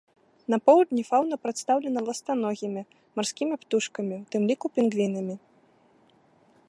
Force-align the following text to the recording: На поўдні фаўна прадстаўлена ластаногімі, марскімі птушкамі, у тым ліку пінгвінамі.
На 0.53 0.57
поўдні 0.69 1.03
фаўна 1.09 1.35
прадстаўлена 1.43 1.99
ластаногімі, 2.07 2.81
марскімі 3.21 3.55
птушкамі, 3.67 4.15
у 4.25 4.29
тым 4.37 4.41
ліку 4.53 4.65
пінгвінамі. 4.79 5.35